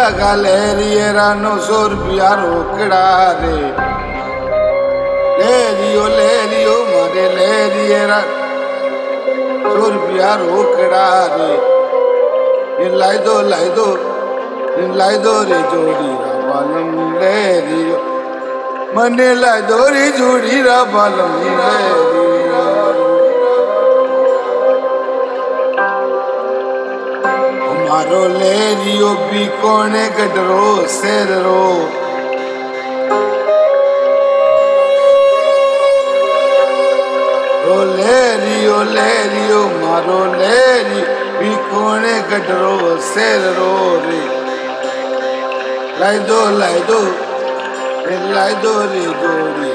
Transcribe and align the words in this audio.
galeriera, 0.00 1.12
la 1.12 1.34
रानो 1.34 1.54
no 1.54 1.60
sorbia 1.60 2.30
rockड़ा 2.42 3.04
रे। 3.40 3.56
लेरियो 5.38 6.04
लेरियो 6.08 6.76
मारे 6.90 7.24
लेरिएरा 7.36 8.20
सोरबिया 9.62 10.34
रोकड़ा 10.34 11.08
रे। 11.34 11.52
इन 12.84 12.92
लाई 12.96 13.18
दो 13.18 13.40
लाई 13.42 13.68
दो 13.68 13.88
इन 14.82 14.90
लाई 14.96 15.16
दो 15.18 15.34
रे 15.42 15.60
जोड़ी 15.72 16.12
रा 16.22 16.32
बालम 16.48 16.90
लेरियो 17.20 17.98
मने 18.96 19.34
लाई 19.34 19.60
दो 19.60 19.88
रे 19.88 20.06
जोड़ी 20.18 20.62
रा 20.62 20.84
बालम 20.84 21.32
लेरियो 21.58 22.11
मारो 28.02 28.22
लेरियो 28.28 29.08
भी 29.30 29.44
कोने 29.62 30.06
गडरो 30.18 30.70
शेर 30.90 31.28
रो। 31.42 31.66
रो 37.66 37.76
लेरियो 37.98 38.78
लेरियो 38.90 39.60
मारो 39.82 40.18
लेरी 40.34 41.00
भी 41.38 41.54
कोने 41.70 42.16
गडरो 42.32 42.96
शेर 43.12 43.46
रो 43.58 43.70
रे। 44.06 44.22
लाई 46.00 46.18
दो 46.30 46.40
लाई 46.58 46.80
दो 46.90 47.00
रे 48.08 48.18
लाई 48.34 48.54
दो 48.66 48.74
रे 48.92 49.06
जोड़ी 49.22 49.71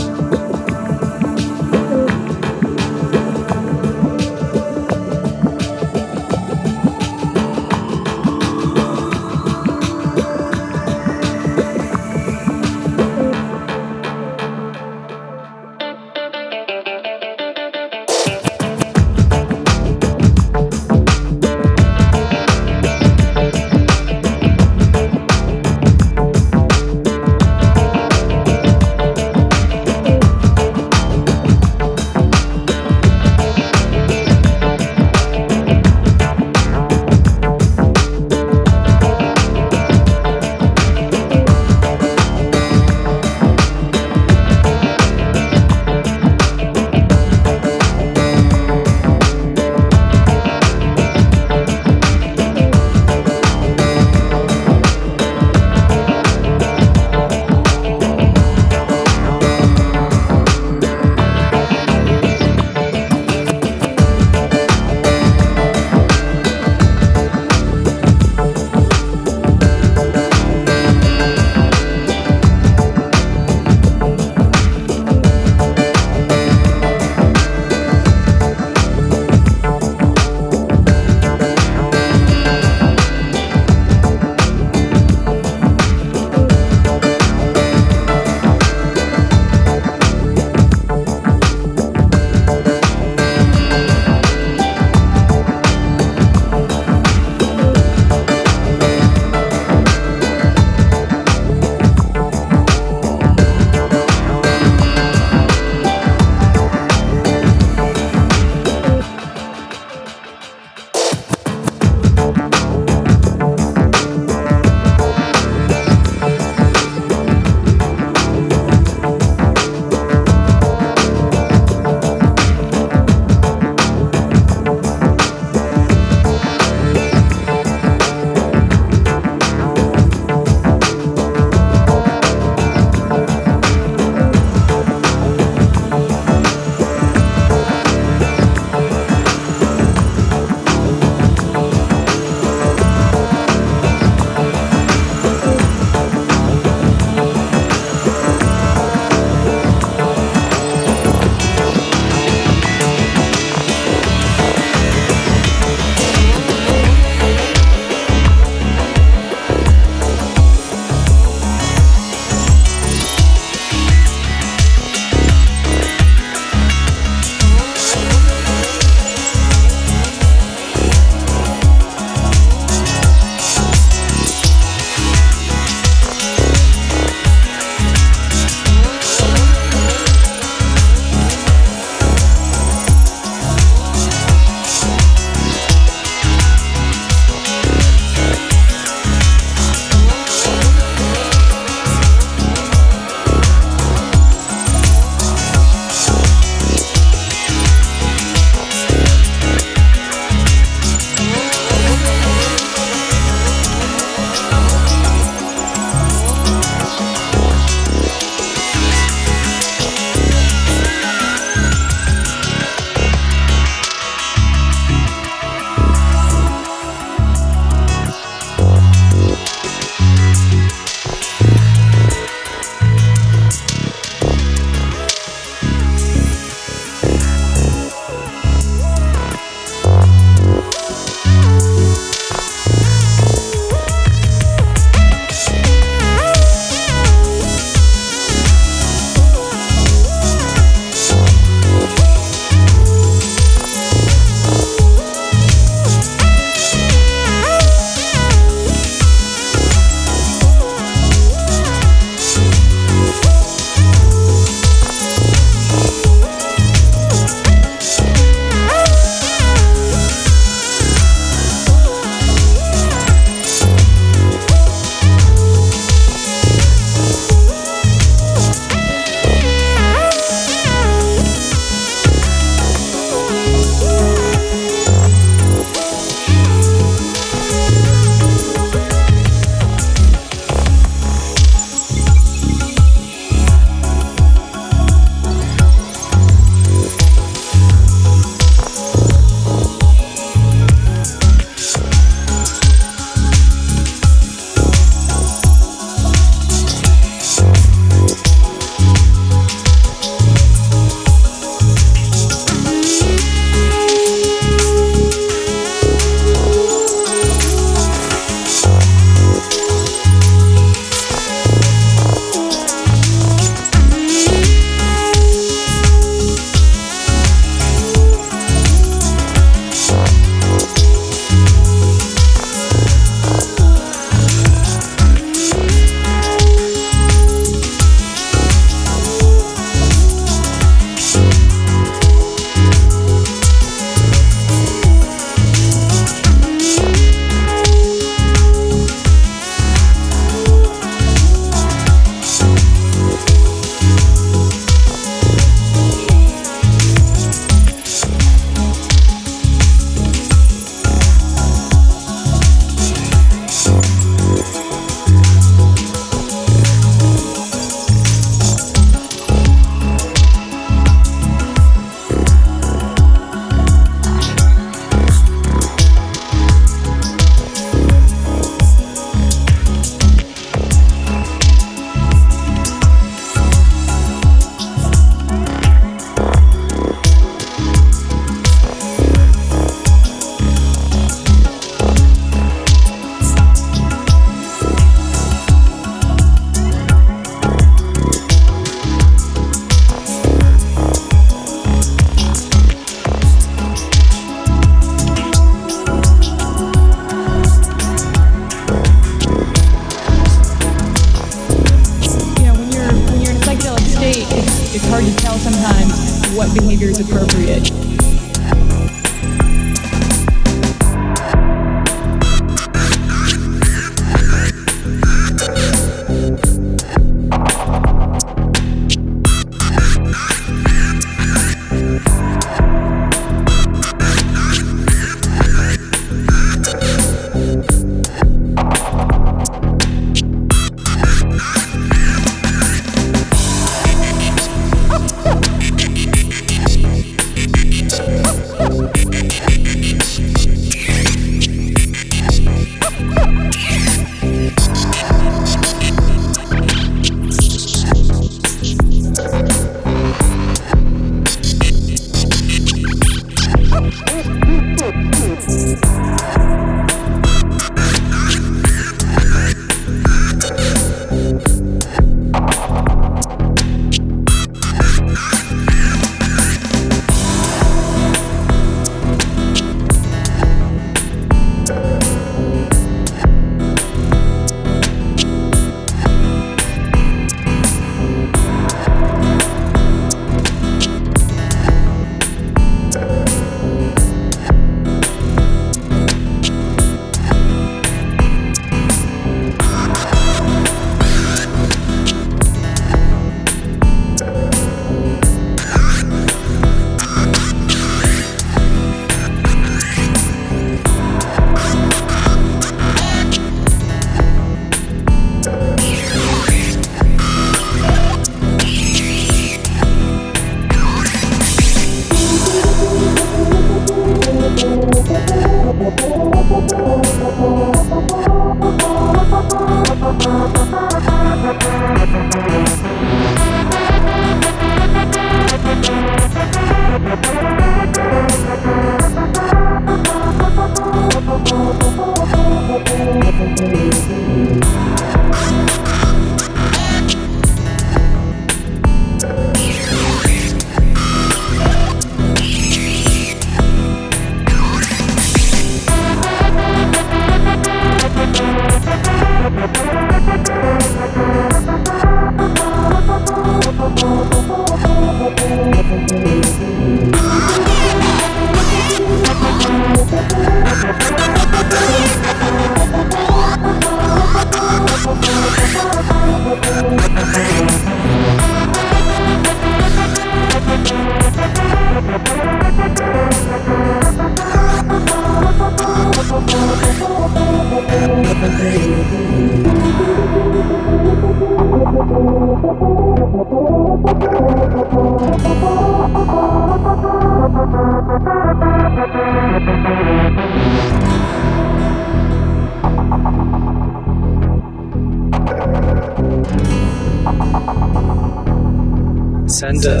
send 599.60 599.84
a, 599.84 600.00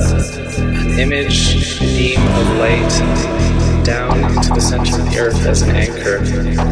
an 0.56 0.98
image 0.98 1.78
beam 1.80 2.18
of 2.18 2.48
light 2.56 3.84
down 3.84 4.18
into 4.24 4.48
the 4.54 4.58
center 4.58 4.98
of 4.98 5.10
the 5.10 5.18
earth 5.18 5.44
as 5.44 5.60
an 5.60 5.76
anchor, 5.76 6.16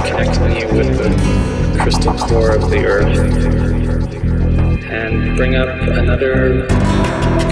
connecting 0.09 0.57
you 0.57 0.67
with 0.75 0.97
the 0.97 1.79
crystal 1.83 2.15
core 2.15 2.53
of 2.53 2.71
the 2.71 2.87
earth. 2.87 3.19
And 4.89 5.37
bring 5.37 5.55
up 5.55 5.69
another 5.69 6.67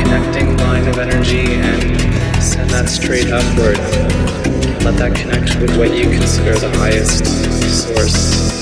connecting 0.00 0.56
line 0.56 0.88
of 0.88 0.96
energy 0.96 1.52
and 1.52 2.42
send 2.42 2.70
that 2.70 2.88
straight 2.88 3.30
upward. 3.30 3.76
Let 4.86 4.96
that 4.96 5.14
connect 5.14 5.60
with 5.60 5.76
what 5.76 5.92
you 5.94 6.04
consider 6.04 6.58
the 6.58 6.70
highest 6.78 7.26
source 7.84 8.56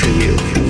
for 0.00 0.08
you. 0.08 0.63